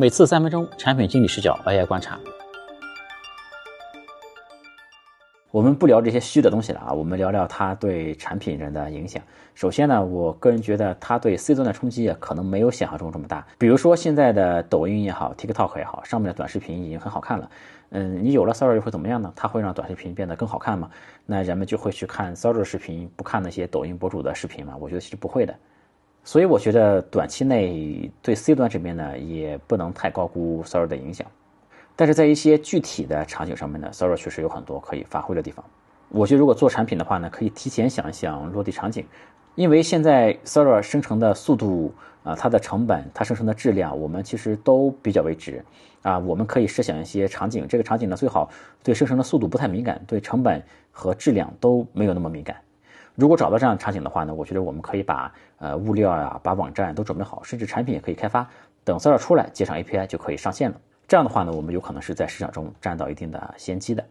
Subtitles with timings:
[0.00, 2.16] 每次三分钟，产品经理视角 AI 观察。
[5.50, 9.20] 我们不聊这些虚的东西了啊，我们聊聊它对产品人的影响。
[9.56, 13.44] 首先呢，我个人觉得它对 C 端的冲击啊，可能没有想象中这么大。
[13.58, 17.50] 比如说现在的抖音也好，TikTok 也好，上面的短视频已经很好看了。
[17.90, 19.32] 嗯，你有了 Sora 又会怎么样呢？
[19.34, 20.88] 它会让短视频变得更好看吗？
[21.26, 24.76] 那人们就会去看 Sora 视频，不看那些抖音博主的视频吗？
[24.78, 25.52] 我觉得其实不会的。
[26.24, 31.26] 所以我觉得短期内对 C 端这边呢，也不能太高估 Sora 的影响。
[31.96, 35.64] 但是在一些具体的场景上面呢，Sora 确实有很多可以发挥的地方。
[36.10, 39.04] 我觉得如果做产品的话呢，可以提前想一想落地场景，
[39.54, 41.92] 因为现在 Sora 生成的速度
[42.24, 45.64] 啊，它的成本，它生成的质量，我们其实都比较为值
[46.02, 46.18] 啊。
[46.18, 48.48] 我们可以设想一些场景，这个场景呢最好
[48.82, 50.62] 对生成的速度不太敏感，对成本
[50.92, 52.56] 和质量都没有那么敏感。
[53.18, 58.48] 如果找到这样场景的话呢，我觉得我们可以把呃物料呀，把网站都准备好，甚至产品也可以开发，
[58.84, 60.80] 等 Sora 出来接上 API 就可以上线了。
[61.08, 64.04] 这样的话呢，我们有可能是在市场中占到一定的先机的。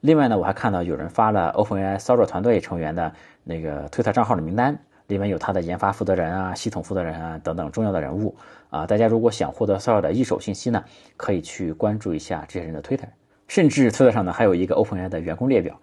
[0.00, 3.12] 另外呢，我还看到有人发了 OpenAI Sora 团队成员的
[3.44, 8.34] 那个推特账号的名单，里面有他的研发负责人啊、系统负责人啊等等重要的人物
[8.70, 8.84] 啊。
[8.84, 10.82] 大家如果想获得 Sora 的一手信息呢，
[11.16, 13.06] 可以去关注一下这些人的推特。
[13.46, 15.78] 甚至推特上呢，还有一个 OpenAI 的员工列表。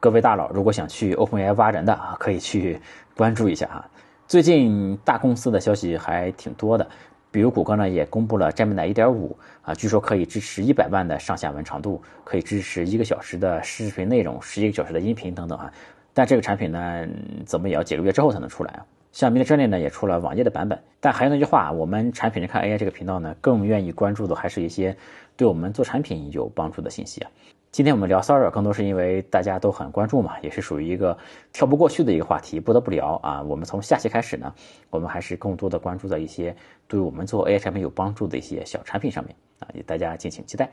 [0.00, 2.80] 各位大佬如果想去 OpenAI 挖人的啊，可以去
[3.14, 3.86] 关注一下哈。
[4.26, 6.88] 最近大公司的消息还挺多的。
[7.30, 15.70] 比如谷歌呢也公布了 Gemini 1.5啊，据说可以支持一百万的上下文长度，可以支持一个小时的视频内容，十一个小时的音频等等啊。
[16.14, 17.06] 但这个产品呢，
[17.44, 18.86] 怎么也要几个月之后才能出来啊。
[19.12, 20.82] 像 Midjourney 呢也出了网页的版本。
[20.98, 24.96] 但还是那句话，我们产品人看 AI 这个频道呢，更愿意关注的还是一些
[25.36, 27.30] 对我们做产品有帮助的信息啊。
[27.72, 31.16] 今天我们聊骚扰更多是因为大家都很关注嘛，也是属于一个
[31.52, 33.40] 跳不过去的一个话题，不得不聊啊。
[33.42, 34.52] 我们从下期开始呢，
[34.90, 36.54] 我们还是更多的关注在一些
[36.88, 40.68] 对我们做 AI 产品有帮助的一些小产品上面啊，也大家敬请期待。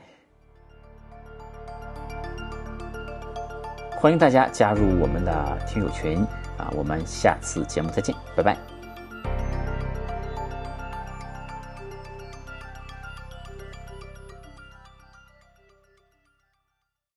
[3.92, 6.18] 欢迎大家加入我们的听友群
[6.56, 8.77] 啊，我们下次节目再见，拜拜。